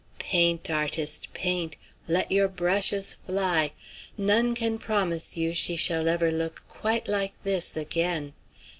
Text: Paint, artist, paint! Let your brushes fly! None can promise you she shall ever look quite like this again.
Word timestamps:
Paint, 0.17 0.67
artist, 0.71 1.31
paint! 1.33 1.77
Let 2.07 2.31
your 2.31 2.47
brushes 2.47 3.13
fly! 3.23 3.69
None 4.17 4.55
can 4.55 4.79
promise 4.79 5.37
you 5.37 5.53
she 5.53 5.75
shall 5.75 6.07
ever 6.09 6.31
look 6.31 6.63
quite 6.67 7.07
like 7.07 7.33
this 7.43 7.77
again. 7.77 8.33